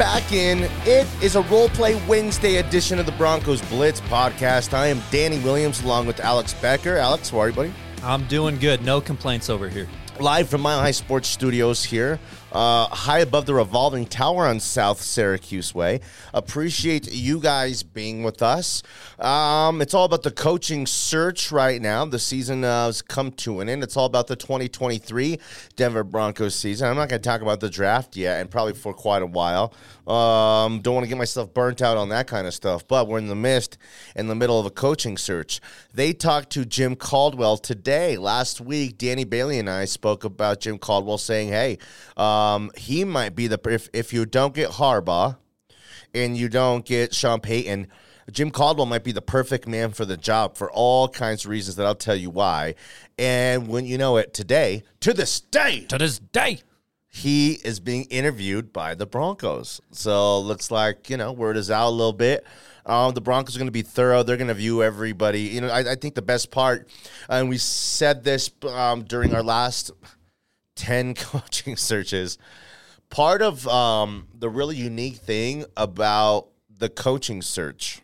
[0.00, 0.60] back in.
[0.86, 4.72] It is a role play Wednesday edition of the Broncos Blitz podcast.
[4.72, 6.96] I am Danny Williams along with Alex Becker.
[6.96, 7.72] Alex, how are you, buddy?
[8.02, 8.82] I'm doing good.
[8.82, 9.86] No complaints over here.
[10.18, 12.18] Live from Mile High Sports Studios here,
[12.52, 16.00] uh, high above the revolving tower on South Syracuse Way.
[16.34, 18.82] Appreciate you guys being with us.
[19.18, 22.04] Um, it's all about the coaching search right now.
[22.04, 23.82] The season uh, has come to an end.
[23.82, 25.38] It's all about the 2023
[25.76, 26.88] Denver Broncos season.
[26.88, 29.74] I'm not going to talk about the draft yet, and probably for quite a while.
[30.06, 33.18] Um, don't want to get myself burnt out on that kind of stuff, but we're
[33.18, 33.78] in the midst,
[34.16, 35.60] in the middle of a coaching search.
[35.94, 38.16] They talked to Jim Caldwell today.
[38.16, 41.78] Last week, Danny Bailey and I spoke about Jim Caldwell saying, hey,
[42.40, 45.36] um, he might be the, if, if you don't get Harbaugh
[46.14, 47.86] and you don't get Sean Payton,
[48.30, 51.76] Jim Caldwell might be the perfect man for the job for all kinds of reasons
[51.76, 52.74] that I'll tell you why.
[53.18, 56.60] And when you know it today, to this day, To this day.
[57.08, 59.80] he is being interviewed by the Broncos.
[59.90, 62.44] So looks like you know word is out a little bit.
[62.86, 64.22] Um, the Broncos are going to be thorough.
[64.22, 65.42] They're going to view everybody.
[65.42, 66.88] You know, I, I think the best part,
[67.28, 69.90] and we said this um, during our last
[70.80, 72.38] ten coaching searches.
[73.10, 78.00] Part of um, the really unique thing about the coaching search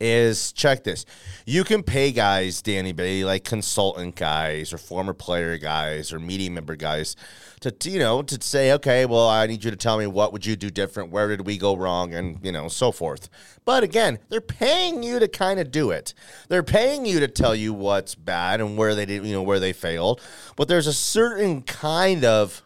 [0.00, 1.04] is check this.
[1.44, 6.50] You can pay guys, Danny Bailey, like consultant guys or former player guys or media
[6.50, 7.16] member guys
[7.60, 10.46] to you know to say, okay, well, I need you to tell me what would
[10.46, 13.28] you do different, where did we go wrong, and you know so forth.
[13.64, 16.14] But again, they're paying you to kind of do it.
[16.48, 19.60] They're paying you to tell you what's bad and where they did, you know, where
[19.60, 20.20] they failed.
[20.56, 22.62] But there's a certain kind of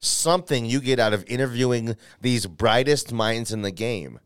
[0.00, 4.20] something you get out of interviewing these brightest minds in the game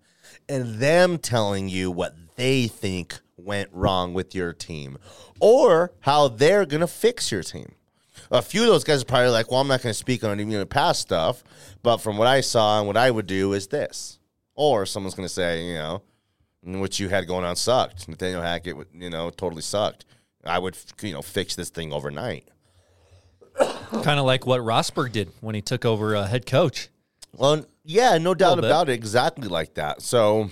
[0.48, 4.96] and them telling you what they think went wrong with your team
[5.40, 7.72] or how they're going to fix your team.
[8.30, 10.40] A few of those guys are probably like, well, I'm not going to speak on
[10.40, 11.42] even past stuff,
[11.82, 14.18] but from what I saw and what I would do is this.
[14.54, 16.02] Or someone's going to say, you know,
[16.62, 18.08] what you had going on sucked.
[18.08, 20.04] Nathaniel Hackett, you know, totally sucked.
[20.44, 22.48] I would, you know, fix this thing overnight.
[23.58, 26.88] Kind of like what Rosburg did when he took over uh, head coach.
[27.32, 28.92] Well, yeah, no doubt about it.
[28.92, 30.02] Exactly like that.
[30.02, 30.50] So,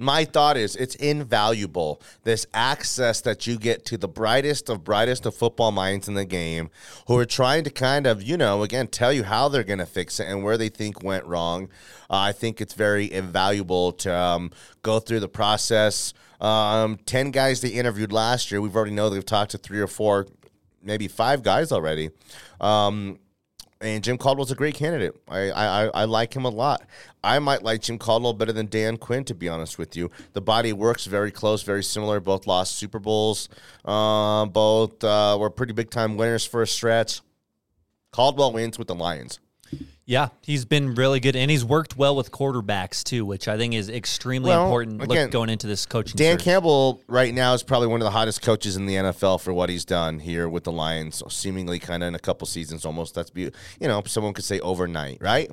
[0.00, 2.00] my thought is it's invaluable.
[2.24, 6.24] This access that you get to the brightest of brightest of football minds in the
[6.24, 6.70] game
[7.06, 9.86] who are trying to kind of, you know, again, tell you how they're going to
[9.86, 11.68] fix it and where they think went wrong.
[12.08, 14.50] Uh, I think it's very invaluable to um,
[14.82, 16.14] go through the process.
[16.40, 18.62] Um, 10 guys they interviewed last year.
[18.62, 20.26] We've already know they've talked to three or four,
[20.82, 22.08] maybe five guys already.
[22.58, 23.18] Um,
[23.80, 25.14] and Jim Caldwell's a great candidate.
[25.26, 26.82] I, I I like him a lot.
[27.22, 30.10] I might like Jim Caldwell better than Dan Quinn, to be honest with you.
[30.32, 32.20] The body works very close, very similar.
[32.20, 33.48] Both lost Super Bowls.
[33.84, 37.20] Uh, both uh, were pretty big time winners for a stretch.
[38.12, 39.38] Caldwell wins with the Lions.
[40.04, 43.74] Yeah, he's been really good, and he's worked well with quarterbacks too, which I think
[43.74, 45.06] is extremely Well, important.
[45.06, 46.16] look, going into this coaching.
[46.16, 46.44] Dan search.
[46.44, 49.68] Campbell right now is probably one of the hottest coaches in the NFL for what
[49.68, 53.14] he's done here with the Lions, seemingly kind of in a couple seasons almost.
[53.14, 53.52] That's be you
[53.86, 55.48] know someone could say overnight, right?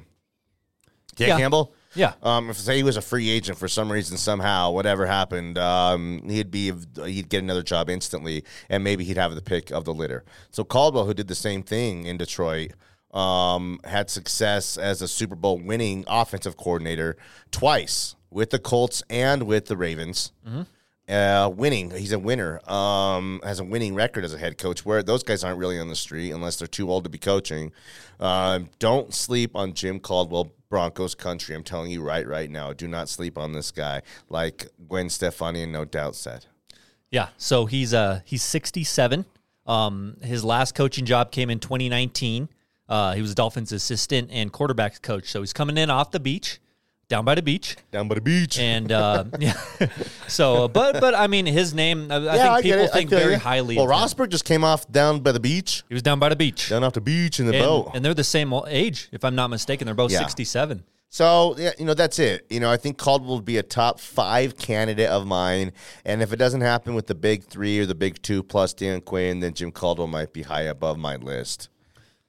[1.17, 1.37] Dan Yeah.
[1.37, 1.73] Campbell.
[1.95, 5.57] Yeah, Um, if say he was a free agent for some reason, somehow, whatever happened,
[5.57, 6.71] um, he'd be
[7.05, 10.23] he'd get another job instantly, and maybe he'd have the pick of the litter.
[10.51, 12.73] So Caldwell, who did the same thing in Detroit,
[13.13, 17.17] um, had success as a Super Bowl winning offensive coordinator
[17.49, 20.33] twice with the Colts and with the Ravens.
[21.09, 22.59] Uh, winning, he's a winner.
[22.69, 24.85] Um, has a winning record as a head coach.
[24.85, 27.71] Where those guys aren't really on the street unless they're too old to be coaching.
[28.19, 31.55] Um, don't sleep on Jim Caldwell, Broncos country.
[31.55, 32.73] I'm telling you right, right now.
[32.73, 34.01] Do not sleep on this guy.
[34.29, 36.45] Like Gwen Stefani and No Doubt said.
[37.11, 37.29] yeah.
[37.37, 39.25] So he's uh he's 67.
[39.65, 42.47] Um, his last coaching job came in 2019.
[42.87, 45.29] Uh, he was Dolphins assistant and quarterbacks coach.
[45.29, 46.59] So he's coming in off the beach,
[47.09, 47.75] down by the beach.
[47.91, 48.59] Down by the beach.
[48.59, 49.53] and uh, yeah.
[50.27, 52.11] So, but but I mean, his name.
[52.11, 52.89] I, I yeah, think get people it.
[52.91, 53.39] I think very you.
[53.39, 53.75] highly.
[53.77, 53.97] Well, of him.
[54.07, 56.83] Rosburg just came off down by the beach, He was down by the beach, down
[56.83, 57.91] off the beach in the and, boat.
[57.93, 59.85] and they're the same age, if I'm not mistaken.
[59.85, 60.19] They're both Yeah.
[60.19, 60.83] 67.
[61.09, 62.45] So yeah, you know that's it.
[62.49, 65.71] You know, I think Caldwell would be a top five candidate of mine,
[66.03, 68.99] and if it doesn't happen with the big three or the big two plus Dan
[68.99, 71.69] Quinn, then Jim Caldwell might be high above my list.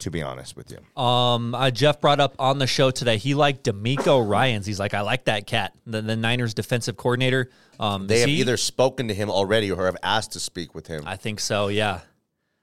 [0.01, 3.17] To be honest with you, Um, uh, Jeff brought up on the show today.
[3.17, 4.65] He liked DeMeco Ryans.
[4.65, 7.51] He's like, I like that cat, the, the Niners defensive coordinator.
[7.81, 10.87] Um, they have he- either spoken to him already or have asked to speak with
[10.87, 11.03] him.
[11.05, 11.67] I think so.
[11.67, 12.01] Yeah.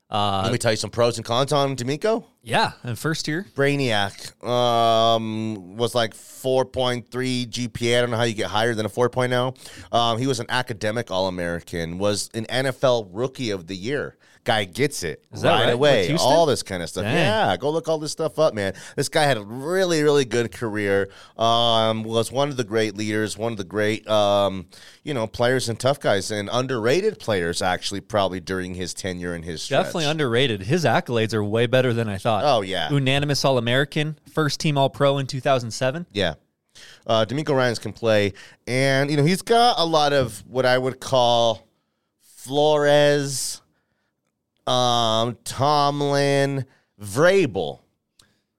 [0.10, 2.24] Uh, Let me tell you some pros and cons on DeMeco.
[2.42, 3.46] Yeah, and first year.
[3.56, 7.04] Brainiac um, was like 4.3
[7.50, 7.98] GPA.
[7.98, 9.58] I don't know how you get higher than a 4.0.
[9.94, 14.16] Um, he was an academic All American, was an NFL Rookie of the Year.
[14.46, 15.74] Guy gets it right, right?
[15.74, 16.16] Away.
[16.20, 17.04] All this kind of stuff.
[17.04, 17.16] Dang.
[17.16, 18.74] Yeah, go look all this stuff up, man.
[18.96, 21.10] This guy had a really, really good career.
[21.36, 24.68] Um, was one of the great leaders, one of the great, um,
[25.04, 29.44] you know, players and tough guys, and underrated players actually probably during his tenure and
[29.44, 29.86] his stretch.
[29.86, 30.62] Definitely underrated.
[30.62, 32.44] His accolades are way better than I thought.
[32.46, 36.06] Oh yeah, Unanimous All American, first team All Pro in 2007.
[36.14, 36.36] Yeah.
[37.08, 38.34] Uh, DeMeco Ryans can play,
[38.68, 41.68] and you know he's got a lot of what I would call
[42.46, 43.62] Flores,
[44.68, 46.66] um, Tomlin,
[47.02, 47.80] Vrabel.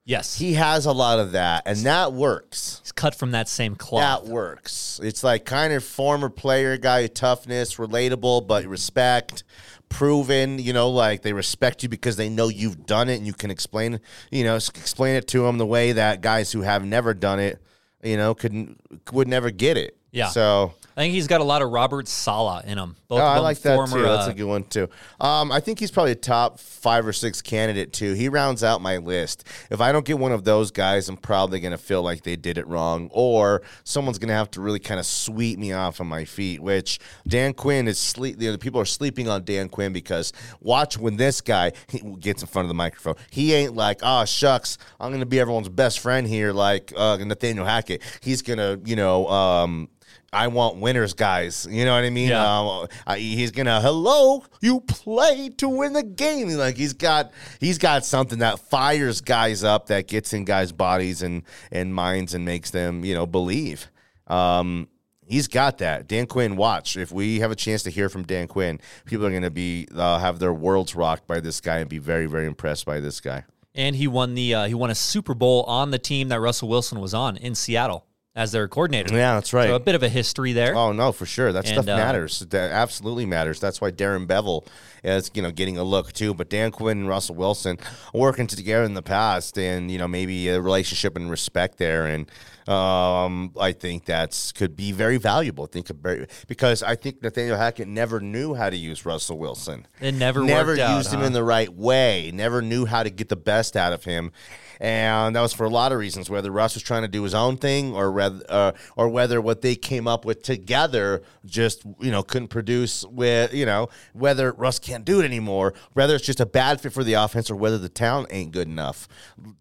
[0.07, 0.37] Yes.
[0.37, 2.79] He has a lot of that, and that works.
[2.81, 4.23] He's cut from that same cloth.
[4.23, 5.01] That works.
[5.03, 9.43] It's like kind of former player guy, toughness, relatable, but respect,
[9.89, 10.59] proven.
[10.59, 13.51] You know, like they respect you because they know you've done it, and you can
[13.51, 13.99] explain,
[14.31, 17.61] you know, explain it to them the way that guys who have never done it,
[18.01, 18.79] you know, couldn't
[19.11, 19.97] would never get it.
[20.11, 20.29] Yeah.
[20.29, 22.95] So I think he's got a lot of Robert Saleh in him.
[23.07, 24.01] Both Oh, I like that former, too.
[24.01, 24.89] That's uh, a good one too.
[25.21, 28.13] Um, I think he's probably a top five or six candidate too.
[28.13, 29.47] He rounds out my list.
[29.69, 32.35] If I don't get one of those guys, I'm probably going to feel like they
[32.35, 35.99] did it wrong, or someone's going to have to really kind of sweep me off
[35.99, 36.63] of my feet.
[36.63, 36.97] Which
[37.27, 38.41] Dan Quinn is sleep.
[38.41, 42.41] You know, people are sleeping on Dan Quinn because watch when this guy he gets
[42.41, 43.15] in front of the microphone.
[43.29, 47.17] He ain't like, oh shucks, I'm going to be everyone's best friend here, like uh,
[47.17, 48.01] Nathaniel Hackett.
[48.21, 49.27] He's going to, you know.
[49.27, 49.89] Um,
[50.33, 51.65] I want winners, guys.
[51.69, 52.29] You know what I mean?
[52.29, 52.59] Yeah.
[52.59, 54.43] Um, I, he's gonna hello.
[54.61, 56.49] You play to win the game.
[56.49, 61.21] Like he's got he's got something that fires guys up, that gets in guys' bodies
[61.21, 63.87] and and minds and makes them you know believe.
[64.27, 64.89] Um,
[65.25, 66.07] he's got that.
[66.07, 69.31] Dan Quinn, watch if we have a chance to hear from Dan Quinn, people are
[69.31, 72.85] gonna be uh, have their worlds rocked by this guy and be very very impressed
[72.85, 73.45] by this guy.
[73.75, 76.67] and he won the uh, he won a Super Bowl on the team that Russell
[76.67, 78.05] Wilson was on in Seattle
[78.37, 79.13] as their coordinator.
[79.15, 79.67] Yeah, that's right.
[79.67, 80.75] So a bit of a history there.
[80.75, 81.51] Oh no, for sure.
[81.51, 82.39] That And, stuff uh, matters.
[82.39, 83.59] That absolutely matters.
[83.59, 84.67] That's why Darrell Bevell
[85.03, 86.35] is, you know, getting a look too.
[86.35, 87.79] But Dan Quinn and Russell Wilson
[88.13, 92.29] working together in the past, and you know, maybe a relationship and respect there, and
[92.69, 95.63] um, I think that's could be very valuable.
[95.63, 99.87] I think very, because I think Nathaniel Hackett never knew how to use Russell Wilson.
[99.99, 101.25] It never never worked out, used him huh?
[101.25, 102.29] in the right way.
[102.31, 104.31] Never knew how to get the best out of him.
[104.79, 107.33] And that was for a lot of reasons, whether Russ was trying to do his
[107.33, 112.11] own thing, or whether, uh, or whether what they came up with together just you
[112.11, 116.39] know couldn't produce with you know whether Russ can't do it anymore, whether it's just
[116.39, 119.07] a bad fit for the offense, or whether the talent ain't good enough.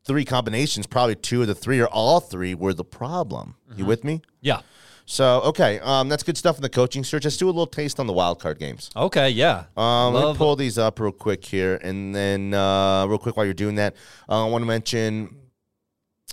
[0.04, 3.54] Three combinations, probably two of the three or all three were the problem.
[3.68, 3.86] You Mm-hmm.
[3.88, 4.22] with me?
[4.40, 4.60] yeah.
[5.06, 7.24] So okay, um, that's good stuff in the coaching search.
[7.24, 8.90] Let's do a little taste on the wild card games.
[8.96, 9.30] Okay.
[9.30, 9.64] Yeah.
[9.76, 13.46] Um, let me pull these up real quick here, and then uh, real quick while
[13.46, 13.94] you're doing that,
[14.28, 15.36] uh, I want to mention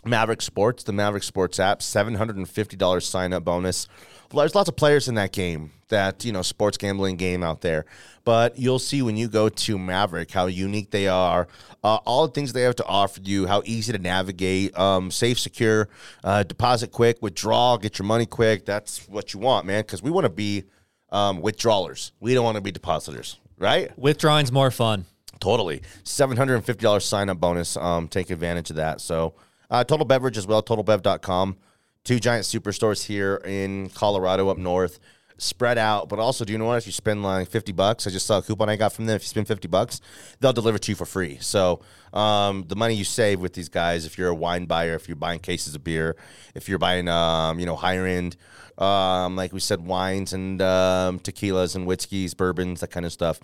[0.06, 3.88] Maverick Sports, the Maverick Sports app, seven hundred and fifty dollars sign up bonus.
[4.32, 7.86] There's lots of players in that game, that you know, sports gambling game out there.
[8.26, 11.48] But you'll see when you go to Maverick how unique they are,
[11.84, 15.38] uh, all the things they have to offer you, how easy to navigate, um, safe,
[15.38, 15.90] secure,
[16.24, 18.66] uh, deposit quick, withdraw, get your money quick.
[18.66, 20.64] That's what you want, man, because we want to be
[21.12, 22.12] um, withdrawers.
[22.20, 23.96] We don't want to be depositors, right?
[23.98, 25.06] Withdrawing's more fun.
[25.40, 25.82] Totally.
[26.06, 27.76] $750 sign up bonus.
[27.78, 29.02] Um, take advantage of that.
[29.02, 29.34] So,
[29.74, 31.58] uh, Total Beverage as well, totalbev.com.
[32.04, 35.00] Two giant superstores here in Colorado up north,
[35.38, 36.10] spread out.
[36.10, 36.78] But also, do you know what?
[36.78, 39.16] If you spend like 50 bucks, I just saw a coupon I got from them.
[39.16, 40.00] If you spend 50 bucks,
[40.40, 41.40] they'll deliver to you for free.
[41.42, 41.82] So,
[42.14, 45.16] um, the money you save with these guys, if you're a wine buyer, if you're
[45.16, 46.18] buying cases of beer,
[46.54, 48.38] if you're buying, um, you know, higher end,
[48.78, 53.40] um, like we said, wines and um, tequilas and whiskeys, bourbons, that kind of stuff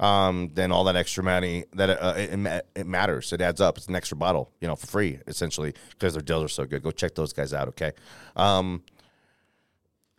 [0.00, 3.32] um, then all that extra money that uh, it, it matters.
[3.32, 3.76] It adds up.
[3.76, 6.82] It's an extra bottle, you know, for free essentially because their deals are so good.
[6.82, 7.68] Go check those guys out.
[7.68, 7.92] Okay,
[8.34, 8.82] um,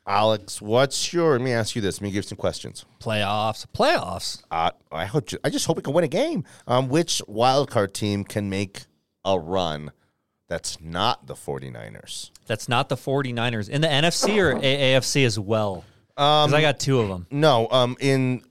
[0.06, 1.34] Alex, what's your?
[1.34, 2.00] Let me ask you this.
[2.00, 2.86] Let me give you some questions.
[3.00, 3.66] Playoffs.
[3.76, 4.44] Playoffs.
[4.52, 5.30] Uh, I hope.
[5.44, 6.44] I just hope we can win a game.
[6.68, 8.84] Um, which wild card team can make
[9.26, 9.92] a run?
[10.48, 12.30] That's not the 49ers.
[12.46, 13.70] That's not the 49ers.
[13.70, 15.86] In the NFC or AAFC as well?
[16.10, 17.26] Because I got two of them.
[17.32, 18.44] No, um, in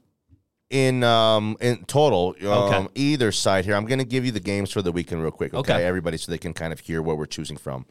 [0.71, 2.47] in um in total, um,
[2.87, 2.89] Okay.
[2.95, 3.75] either side here.
[3.75, 5.75] I'm going to give you the games for the weekend real quick, okay?
[5.75, 5.85] Okay.
[5.85, 7.87] Everybody, so they can kind of hear what we're choosing from.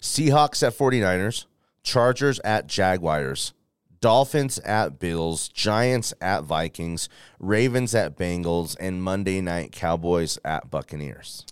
[0.00, 1.46] Seahawks at 49ers,
[1.82, 3.52] Chargers at Jaguars,
[4.00, 7.08] Dolphins at Bills, Giants at Vikings,
[7.38, 11.46] Ravens at Bengals, and Monday night Cowboys at Buccaneers.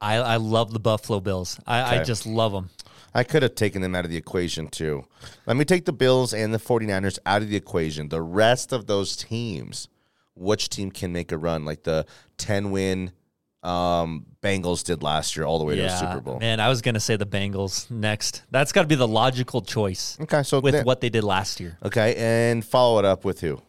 [0.00, 1.58] I, I love the Buffalo Bills.
[1.66, 2.70] I, I just love them.
[3.14, 5.04] I could have taken them out of the equation too.
[5.46, 8.08] Let me take the Bills and the 49ers out of the equation.
[8.08, 9.88] The rest of those teams,
[10.34, 11.64] which team can make a run?
[11.64, 12.06] Like the
[12.38, 13.12] 10 win
[13.62, 16.38] um, Bengals did last year, all the way to the Super Bowl.
[16.38, 18.42] man, I was gonna say the Bengals next.
[18.50, 21.78] That's got to be the logical choice Okay, so with what they did last year.
[21.82, 23.62] okay, and follow it up with who?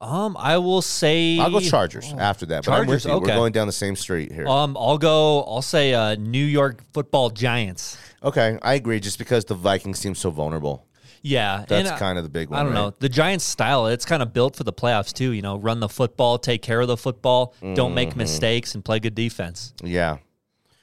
[0.00, 2.64] Um, I will say I'll go Chargers after that.
[2.64, 3.20] But I'm with Chargers, you.
[3.20, 4.46] We're going down the same street here.
[4.46, 5.42] Um, I'll go.
[5.42, 7.98] I'll say uh, New York Football Giants.
[8.22, 9.00] okay, I agree.
[9.00, 10.86] Just because the Vikings seem so vulnerable,
[11.22, 12.60] Yeah, that's kind of the big one.
[12.60, 12.78] I don't right?
[12.80, 12.94] know.
[13.00, 15.32] The Giants' style, it's kind of built for the playoffs too.
[15.32, 18.18] You know, run the football, take care of the football, don't make Mm-hmm.
[18.18, 19.72] mistakes, and play good defense.
[19.82, 20.18] Yeah.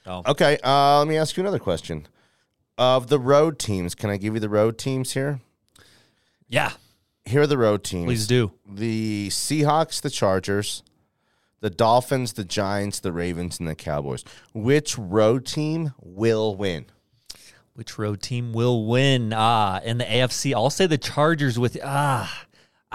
[0.04, 0.58] So, Okay.
[0.62, 2.08] Uh, let me ask you another question.
[2.78, 5.40] Of the road teams, can I give you the road teams here?
[6.50, 6.74] yeah,
[7.26, 8.06] Here are the road teams.
[8.06, 8.52] please do.
[8.70, 10.84] The Seahawks, the Chargers,
[11.60, 14.24] the Dolphins, the Giants, the Ravens, and the Cowboys.
[14.54, 16.86] Which road team will win?
[17.74, 19.34] Which road team will win?
[19.36, 22.45] Ah, in the AFC, I'll say the Chargers with ah.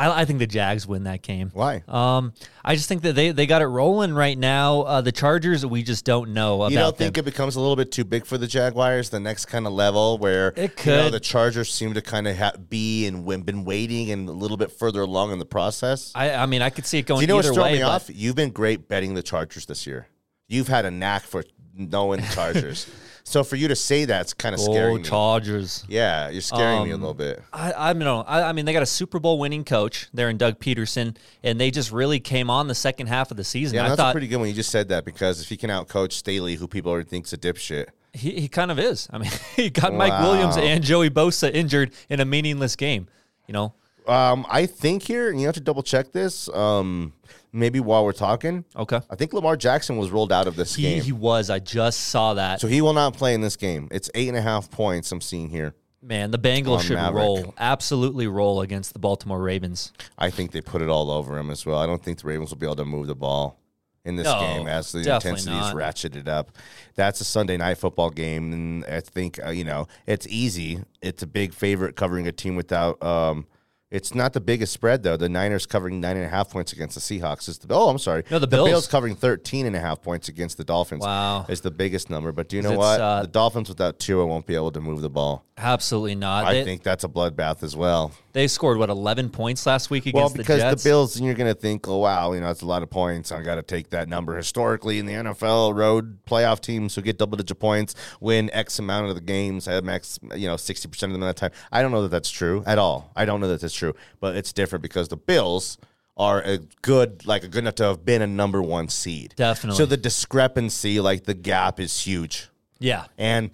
[0.01, 1.51] I, I think the Jags win that game.
[1.53, 1.83] Why?
[1.87, 2.33] Um,
[2.65, 4.81] I just think that they, they got it rolling right now.
[4.83, 7.23] Uh, the Chargers, we just don't know about you don't think them.
[7.23, 10.17] it becomes a little bit too big for the Jaguars, the next kind of level
[10.19, 11.13] where It you know, could.
[11.13, 14.57] the Chargers seem to kind of ha- be and w- been waiting and a little
[14.57, 16.13] bit further along in the process?
[16.15, 17.79] I, I mean, I could see it going Do you know what's throwing way.
[17.79, 18.11] me but- off?
[18.13, 20.09] You've been great betting the Chargers this year.
[20.49, 21.45] You've had a knack for
[21.81, 22.87] knowing the Chargers.
[23.25, 24.99] so for you to say that's kind of Oh.
[24.99, 25.85] Chargers.
[25.89, 27.43] Yeah, you're scaring me a Um, little bit.
[27.53, 28.21] I, I don't know.
[28.23, 31.61] I, I mean, they got a Super Bowl winning coach there in Doug Pederson, and
[31.61, 33.77] they just really came on the second half of the season.
[33.77, 35.71] Yeah, I that's thought pretty good when you just said that because if he can
[35.71, 39.09] outcoach Staley, who people already think's a dipshit, he, he kind of is.
[39.13, 43.07] I mean, he got Mike Williams and Joey Bosa injured in a meaningless game.
[43.47, 43.75] You know,
[44.09, 46.49] um, I think here, and you have to double check this.
[46.51, 47.13] Um,
[47.53, 49.01] maybe while we're talking, okay.
[49.11, 51.51] I think Lamar Jackson was rolled out of this He, game, he was.
[51.51, 52.61] I just saw that.
[52.61, 53.89] so he will not play in this game.
[53.91, 55.11] It's eight and a half points.
[55.13, 55.75] I'm seeing here.
[56.03, 57.15] Man, the Bengals should Maverick.
[57.23, 59.93] roll, absolutely roll against the Baltimore Ravens.
[60.17, 61.79] I think they put it all over him as well.
[61.79, 63.59] I don't think the Ravens will be able to move the ball
[64.07, 66.53] in this No, game as the intensity is ratcheted up.
[66.95, 70.81] That's a Sunday night football game, and I think uh, you know it's easy.
[71.03, 73.03] It's a big favorite covering a team without.
[73.03, 73.47] Um,
[73.91, 75.17] it's not the biggest spread though.
[75.17, 77.75] The Niners covering nine and a half points against the Seahawks is the.
[77.75, 78.23] Oh, I'm sorry.
[78.31, 78.87] No, the Bills.
[78.87, 81.03] covering 13 and a half points against the Dolphins.
[81.03, 81.47] Wow.
[81.49, 82.31] is the biggest number.
[82.31, 83.01] But do you know what?
[83.01, 85.45] uh, the Dolphins without Tua won't be able to move the ball.
[85.63, 86.47] Absolutely not.
[86.47, 88.13] I they, think that's a bloodbath as well.
[88.33, 91.35] they scored what eleven points last week against Well, because the the, Bills, and you're
[91.35, 93.31] going to think, oh wow, you know, it's a lot of points.
[93.31, 94.37] I got to take that number.
[94.37, 99.09] Historically, in the NFL, road playoff teams who get double digit points win X amount
[99.09, 101.61] of the games, I have max, you know, sixty percent of them at that time.
[101.71, 103.11] I don't know that that's true at all.
[103.15, 103.80] I don't know that that's true,
[104.21, 105.79] but it's different because the Bills
[106.17, 109.33] are a good, like a good enough to have been a number one seed.
[109.37, 109.79] Definitely.
[109.79, 112.49] So the discrepancy, like the gap, is huge.
[112.79, 113.51] yeah, And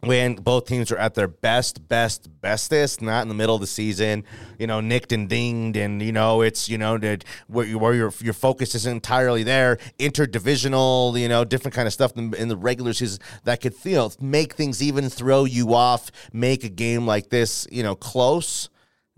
[0.00, 3.66] when both teams are at their best, best, bestest, not in the middle of the
[3.66, 4.22] season,
[4.58, 7.94] you know, nicked and dinged, and you know, it's you know that where, you- where
[7.94, 12.48] your your focus is entirely there, interdivisional, you know, different kind of stuff in, in
[12.48, 16.68] the regular season that could you know make things even, throw you off, make a
[16.68, 18.68] game like this, you know, close.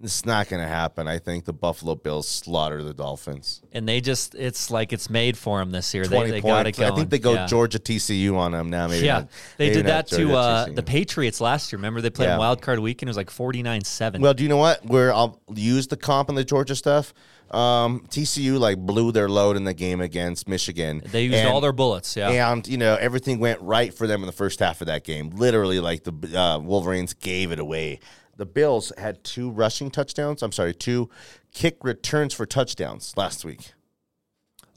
[0.03, 1.09] It's not going to happen.
[1.09, 3.62] I think the Buffalo Bills slaughter the Dolphins.
[3.73, 6.07] and they just—it's like it's made for them this year.
[6.07, 6.93] They, Twenty they got it points.
[6.93, 7.47] I think they go yeah.
[7.47, 8.88] Georgia TCU on them now.
[8.88, 11.79] Maybe Yeah, not- they maybe did that to uh, the Patriots last year.
[11.79, 12.35] Remember they played Yeah.
[12.35, 13.09] in Wild Card Weekend.
[13.09, 14.21] It was like forty nine seven.
[14.21, 14.85] Well, do you know what?
[14.85, 17.15] Where I'll use the comp and the Georgia stuff.
[17.50, 21.00] Um, TCU like blew their load in the game against Michigan.
[21.07, 22.17] They used And- all their bullets.
[22.19, 25.05] Yeah, And you know everything went right for them in the first half of that
[25.05, 25.31] game.
[25.31, 28.00] Literally, like the uh, Wolverines gave it away.
[28.37, 30.43] The Bills had two rushing touchdowns.
[30.43, 31.09] I'm sorry, two
[31.52, 33.73] kick returns for touchdowns last week.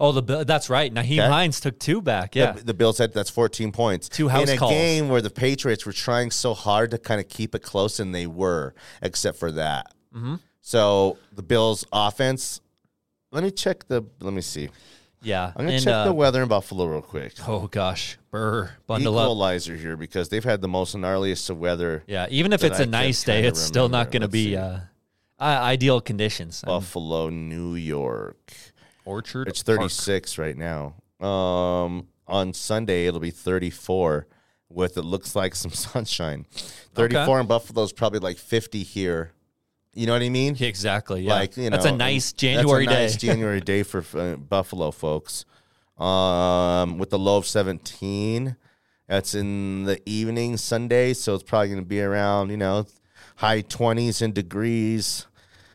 [0.01, 0.93] Oh, the Bill- that's right.
[0.93, 1.27] Nyheim Okay.
[1.27, 2.33] Hines took two back.
[2.35, 4.07] Yeah, The, the Bills had that's 14 points.
[4.07, 4.71] Two house in a calls.
[4.71, 8.15] game where the Patriots were trying so hard to kind of keep it close, and
[8.15, 9.93] they were, except for that.
[10.15, 10.35] Mm-hmm.
[10.61, 12.61] So the Bills' offense.
[13.31, 14.03] Let me check the.
[14.21, 14.69] Let me see.
[15.21, 15.51] Yeah.
[15.55, 17.33] I'm gonna and, check uh, the weather in Buffalo real quick.
[17.47, 19.25] Oh gosh, Burr, bundle up.
[19.25, 22.03] Equalizer here because they've had the most gnarliest of weather.
[22.07, 24.79] Yeah, even if it's I a nice day, it's still not going to be uh,
[25.39, 26.61] ideal conditions.
[26.65, 28.53] Buffalo, New York.
[29.05, 29.47] Orchard.
[29.47, 29.79] It's Park.
[29.79, 30.95] 36 right now.
[31.19, 34.27] Um, on Sunday it'll be 34
[34.69, 36.45] with it looks like some sunshine.
[36.93, 37.39] 34 Okay.
[37.41, 39.31] in Buffalo is probably like 50 here.
[39.93, 40.55] You know what I mean?
[40.59, 41.23] Exactly.
[41.23, 41.33] Yeah.
[41.33, 43.03] Like you know, that's a nice January that's a day.
[43.03, 45.45] nice January day for uh, Buffalo folks.
[45.97, 48.55] Um, with the low of 17,
[49.07, 52.85] that's in the evening Sunday, so it's probably going to be around you know
[53.35, 55.25] high 20s in degrees.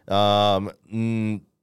[0.09, 0.71] Um,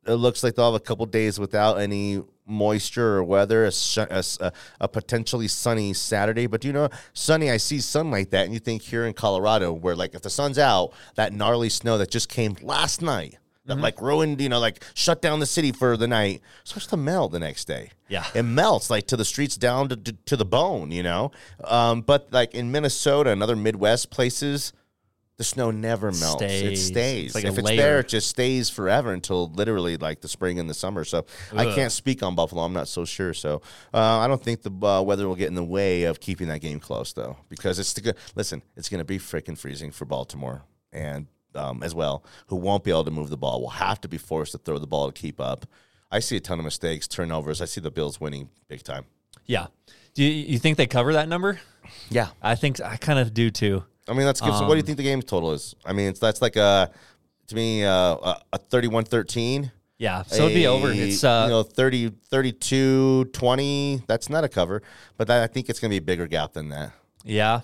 [0.06, 3.66] it looks like they'll have a couple days without any moisture or weather.
[3.66, 7.50] A, a a- potentially sunny Saturday, but you know, sunny.
[7.52, 10.30] I see sun like that, and you think here in Colorado, where like if the
[10.30, 13.38] sun's out, that gnarly snow that just came last night.
[13.66, 16.98] that like ruined, you know, like shut down the city for the night, starts to
[16.98, 17.92] melt the next day.
[18.10, 18.26] Yeah.
[18.34, 21.32] it melts like to the streets down to to, to the bone, you know.
[21.64, 24.74] Um, but like in Minnesota and other Midwest places.
[25.42, 26.44] The snow never melts.
[26.44, 26.86] It Stays.
[26.86, 27.26] stays.
[27.26, 27.78] It's like if it's layer.
[27.82, 31.04] there, it just stays forever until literally like the spring and the summer.
[31.04, 32.62] So I can't speak on Buffalo.
[32.62, 33.34] I'm not so sure.
[33.34, 36.48] So uh, I don't think the uh, weather will get in the way of keeping
[36.50, 38.18] that game close, though, because it's the good.
[38.36, 40.62] Listen, it's going to be freaking freezing for Baltimore
[40.94, 43.62] and um, as well, who won't be able to move the ball.
[43.62, 45.66] Will have to be forced to throw the ball to keep up.
[46.12, 47.64] I see a ton of mistakes, turnovers.
[47.64, 49.06] I see the Bills winning big time.
[49.48, 49.68] Yeah.
[50.14, 51.60] Do you, you think they cover that number?
[52.12, 53.86] Yeah, I think I kind of do too.
[54.08, 54.54] I mean that's good.
[54.54, 55.76] so what do you think the game total is?
[55.86, 56.92] I mean, it's, that's like a
[57.48, 59.72] to me uh, a, a 31-13.
[59.98, 60.24] Yeah.
[60.24, 60.92] So it'd be over.
[60.92, 64.82] It's uh, you know 30 32 20 that's not a cover
[65.18, 66.92] but that, i think it's going to be a bigger gap than that
[67.24, 67.62] yeah,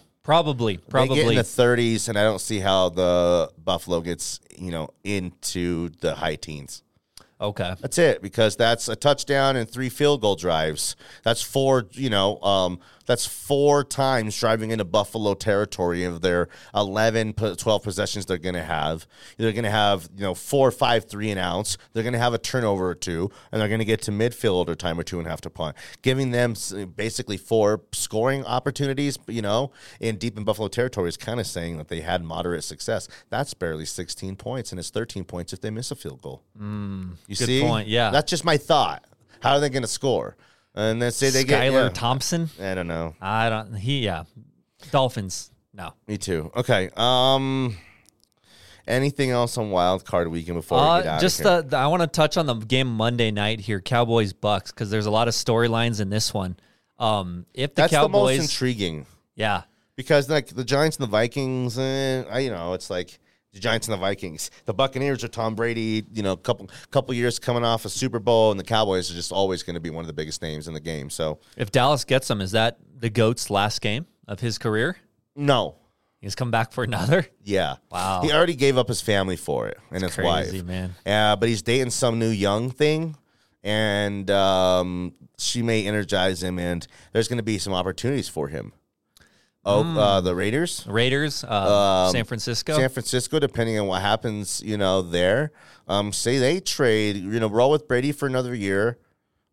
[0.87, 4.69] probably, they get in the 30s and i don't see how the buffalo gets you
[4.69, 6.83] know into the high teens
[7.41, 7.73] okay.
[7.79, 12.39] that's it because that's a touchdown and three field goal drives that's four you know
[12.41, 18.53] um, that's four times driving into buffalo territory of their 11, 12 possessions they're going
[18.55, 19.07] to have.
[19.37, 21.77] They're going to have you know four five three and outs.
[21.93, 24.69] They're going to have a turnover or two and they're going to get to midfield
[24.69, 26.53] or time or two and have to punt giving them
[26.95, 31.77] basically four scoring opportunities you know in deep in buffalo territory is kind of saying
[31.77, 33.07] that they had moderate success.
[33.29, 36.43] That's barely 16 points and it's 13 points if they miss a field goal.
[36.59, 37.61] Mm, you Good see?
[37.61, 38.11] point, yeah.
[38.11, 39.05] that's just my thought.
[39.41, 40.35] How are they going to score
[40.77, 41.89] and then say they get yeah.
[41.89, 42.49] Thompson.
[42.61, 43.15] I don't know.
[43.19, 43.73] I don't.
[43.75, 44.23] He yeah.
[44.91, 45.51] Dolphins.
[45.73, 45.93] No.
[46.07, 46.51] Me too.
[46.55, 46.89] Okay.
[46.95, 47.75] Um.
[48.87, 51.61] Anything else on Wild Card Weekend before we Uh, get out just of here?
[51.63, 54.89] the, the- I want to touch on the game Monday night here, Cowboys Bucks, because
[54.89, 56.55] there's a lot of storylines in this one.
[56.97, 59.05] Um, if the That's the most Cowboys, intriguing
[59.35, 59.63] yeah,
[59.97, 63.19] because like the Giants and the Vikings, eh, I you know it's like
[63.57, 64.51] the Giants and the Vikings.
[64.65, 66.05] The Buccaneers are Tom Brady.
[66.13, 69.31] You know, couple couple years coming off a Super Bowl, and the Cowboys are just
[69.31, 71.09] always going to be one of the biggest names in the game.
[71.09, 74.97] So if Dallas gets them, is that the goat's last game of his career?
[75.35, 75.75] no.
[76.19, 77.27] He's come back for another.
[77.43, 77.75] Yeah.
[77.91, 78.21] Wow.
[78.23, 80.65] He already gave up his family for it and his Crazy wife.
[80.65, 80.95] man.
[81.05, 83.15] Yeah, but he's dating some new young thing,
[83.63, 88.73] and um, she may energize him, and there's going to be some opportunities for him.
[89.69, 92.75] Oh, uh, the Raiders, Raiders, uh, San Francisco.
[92.77, 95.51] San Francisco, depending on what happens, you know, there.
[95.87, 98.97] Um, say they trade, you know, roll with Brady for another year,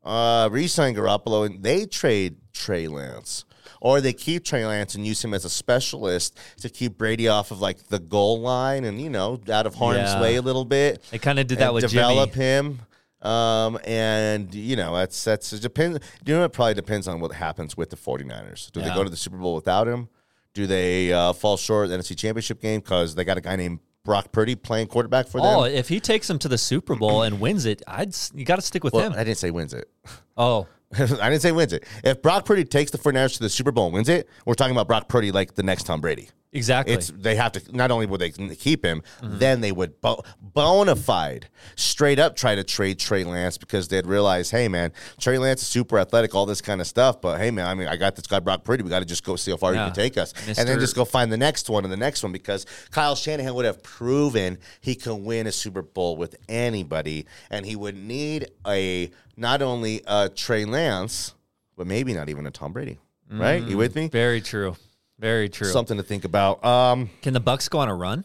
[0.04, 3.44] uh, re-sign Garoppolo, and they trade Trey Lance.
[3.80, 7.50] Or they keep Trey Lance and use him as a specialist to keep Brady off
[7.50, 10.20] of like the goal line and you know out of harm's Yeah.
[10.22, 11.02] way a little bit.
[11.10, 12.44] they kind of did that with develop Jimmy.
[12.44, 12.80] him.
[13.24, 15.98] Um, and you know, that's that's it depends.
[16.26, 18.70] You know, it probably depends on what happens with the 49ers.
[18.70, 20.08] Do they go to the Super Bowl without him?
[20.52, 23.56] Do they uh, fall short of the NFC Championship game because they got a guy
[23.56, 25.46] named Brock Purdy playing quarterback for them?
[25.46, 28.56] Oh, if he takes them to the Super Bowl and wins it, I'd you got
[28.56, 29.14] to stick with Well, him.
[29.14, 29.88] I didn't say wins it.
[30.36, 31.84] Oh, I didn't say wins it.
[32.04, 34.72] If Brock Purdy takes the 49ers to the Super Bowl and wins it, we're talking
[34.76, 36.28] about Brock Purdy like the next Tom Brady.
[36.54, 36.94] Exactly.
[36.94, 39.38] It's they have to not only would they keep him, Mm-hmm.
[39.38, 44.06] then they would bo- bona fide, straight up try to trade Trey Lance because they'd
[44.06, 47.20] realize, hey man, Trey Lance is super athletic, all this kind of stuff.
[47.20, 48.82] But hey man, I mean, I got this guy Brock Purdy.
[48.82, 49.84] We got to just go see how far Yeah.
[49.84, 52.22] he can take us, and then just go find the next one and the next
[52.22, 57.26] one because Kyle Shanahan would have proven he can win a Super Bowl with anybody,
[57.50, 61.34] and he would need a not only a Trey Lance,
[61.76, 62.98] but maybe not even a Tom Brady.
[63.30, 63.62] Right?
[63.64, 64.06] You with me?
[64.08, 64.76] Very true.
[65.18, 65.68] Very true.
[65.68, 66.64] Something to think about.
[66.64, 68.24] Um, Can the Bucks go on a run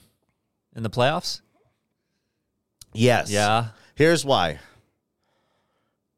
[0.75, 1.41] in the playoffs?
[2.93, 3.29] yes.
[3.31, 3.67] Yeah.
[3.95, 4.59] Here's why.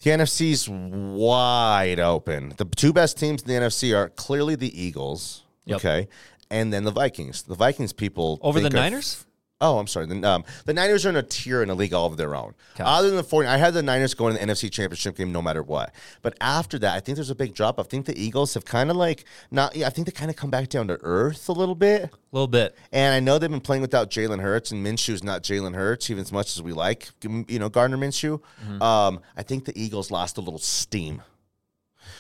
[0.04, 2.54] The NFC's wide open.
[2.58, 5.44] The two best teams in the NFC are clearly the Eagles.
[5.66, 5.76] Yep.
[5.78, 6.08] Okay.
[6.50, 7.44] And then the Vikings.
[7.44, 9.26] The Vikings people Over the think of- Niners?
[9.62, 10.08] Oh, I'm sorry.
[10.08, 12.56] The, um, the Niners are in a tier in a league all of their own.
[12.74, 12.84] Okay.
[12.84, 15.42] Other than the 40, I had the Niners going to the NFC Championship game no
[15.42, 15.94] matter what.
[16.24, 17.80] But after that, I think there's a big drop.
[17.80, 19.76] I think the Eagles have kind of like not.
[19.76, 22.04] Yeah, I think they kind of come back down to earth a little bit.
[22.06, 22.76] A little bit.
[22.92, 26.22] And I know they've been playing without Jalen Hurts, and Minshew's not Jalen Hurts, even
[26.22, 28.42] as much as we like, you know, Gardner Minshew.
[28.82, 31.22] Um, I think the Eagles lost a little steam.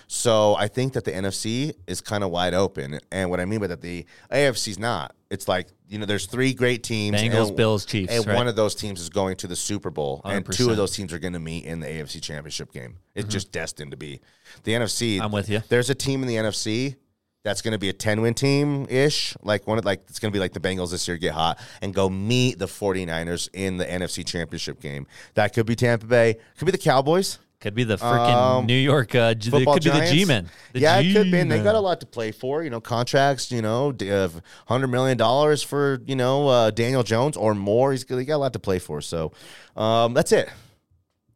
[0.07, 2.99] So I think that the NFC is kind of wide open.
[3.11, 5.15] And what I mean by that, the AFC's not.
[5.31, 7.15] It's like, you know, there's three great teams.
[7.15, 8.35] Bengals, and, Bills, Chiefs, And right?
[8.35, 10.21] one of those teams is going to the Super Bowl.
[10.25, 12.97] And two of those teams are going to meet in the AFC Championship game.
[13.15, 14.19] It's just destined to be.
[14.63, 15.15] The NFC.
[15.15, 15.23] Mm-hmm.
[15.23, 15.63] I'm with you.
[15.69, 16.97] There's a team in the NFC
[17.43, 19.35] that's going to be a 10 win team ish.
[19.41, 21.59] Like one of like it's going to be like the Bengals this year get hot
[21.81, 25.07] and go meet the 49ers in the NFC Championship game.
[25.35, 27.39] That could be Tampa Bay, could be the Cowboys.
[27.61, 29.13] Could be the freaking Um, New York.
[29.13, 30.49] Uh, G- it Football could be the G-men.
[30.73, 31.39] The yeah, it could be.
[31.39, 31.63] And they G-men.
[31.63, 32.63] got a lot to play for.
[32.63, 33.51] You know, contracts.
[33.51, 37.91] You know, of hundred million dollars for you know uh, Daniel Jones or more.
[37.91, 38.99] He's he got a lot to play for.
[38.99, 39.31] So
[39.77, 40.49] um, that's it.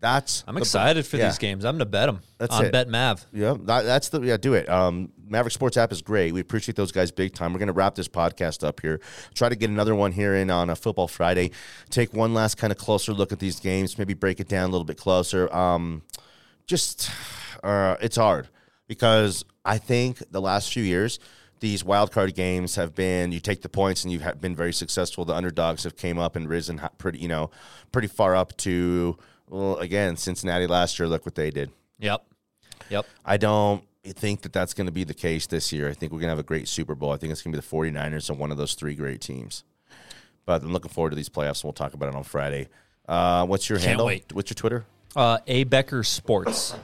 [0.05, 1.29] That's I'm the- excited for yeah.
[1.29, 1.65] these games.
[1.65, 2.71] I'm gonna bet them That's on it.
[2.71, 3.25] Bet Mav.
[3.33, 4.37] Yeah, that, that's the yeah.
[4.37, 4.69] Do it.
[4.69, 6.31] Um, Maverick Sports app is great.
[6.31, 7.53] We appreciate those guys big time.
[7.53, 9.01] We're gonna wrap this podcast up here.
[9.33, 11.49] Try to get another one here in on a football Friday.
[11.89, 13.97] Take one last kind of closer look at these games.
[13.97, 15.51] Maybe break it down a little bit closer.
[15.51, 16.03] Um,
[16.67, 17.09] just
[17.63, 18.47] uh, it's hard
[18.87, 21.17] because I think the last few years
[21.61, 25.25] these wild card games have been you take the points and you've been very successful.
[25.25, 27.49] The underdogs have came up and risen pretty you know
[27.91, 29.17] pretty far up to
[29.49, 31.07] well again Cincinnati last year.
[31.07, 31.71] Look what they did.
[31.99, 32.25] Yep.
[32.89, 33.05] Yep.
[33.25, 35.89] I don't think that that's going to be the case this year.
[35.89, 37.11] I think we're going to have a great Super Bowl.
[37.11, 39.63] I think it's going to be the 49ers and one of those three great teams.
[40.45, 42.67] But I'm looking forward to these playoffs, and we'll talk about it on Friday.
[43.07, 44.05] Uh, what's your Can't handle?
[44.05, 44.31] wait.
[44.33, 44.85] What's your Twitter?
[45.15, 46.75] Uh, A Becker Sports.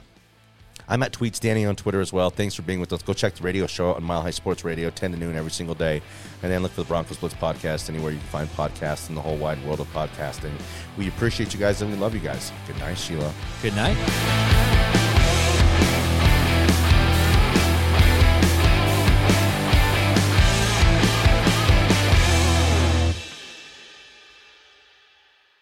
[0.88, 2.30] I'm at Tweets Danny on Twitter as well.
[2.30, 3.02] Thanks for being with us.
[3.02, 5.74] Go check the radio show on Mile High Sports Radio, 10 to noon every single
[5.74, 6.02] day.
[6.42, 9.22] And then look for the Broncos Blitz podcast anywhere you can find podcasts in the
[9.22, 10.52] whole wide world of podcasting.
[10.96, 12.52] We appreciate you guys and we love you guys.
[12.66, 13.32] Good night, Sheila.
[13.62, 14.71] Good night.